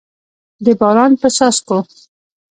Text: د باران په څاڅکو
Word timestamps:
د 0.65 0.67
باران 0.79 1.11
په 1.21 1.27
څاڅکو 1.35 1.79